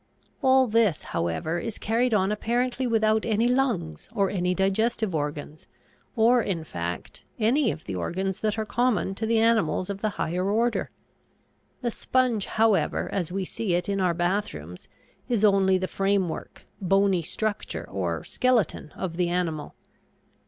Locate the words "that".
8.39-8.57